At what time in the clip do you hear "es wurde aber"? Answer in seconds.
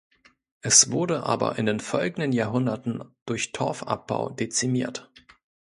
0.61-1.59